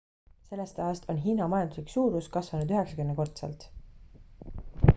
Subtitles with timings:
[0.51, 3.69] sellest ajast on hiina majanduslik suurus kasvanud 90-kordselt